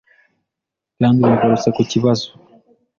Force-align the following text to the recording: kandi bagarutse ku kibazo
kandi 0.97 1.19
bagarutse 1.29 1.69
ku 1.75 1.81
kibazo 1.91 2.27